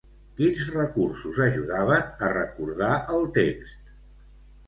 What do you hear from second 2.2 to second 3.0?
a recordar